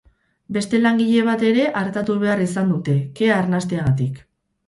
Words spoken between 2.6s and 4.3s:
dute, kea arnasteagatik.